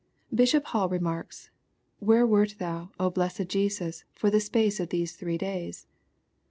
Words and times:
]Bishop 0.33 0.65
Hall 0.65 0.89
remarks," 0.89 1.51
Where 1.99 2.25
wert 2.25 2.55
thou, 2.57 2.89
O 2.99 3.11
blessed 3.11 3.47
Jesus, 3.49 4.03
for 4.15 4.31
the 4.31 4.39
space 4.39 4.79
of 4.79 4.89
these 4.89 5.15
three 5.15 5.37
days? 5.37 5.85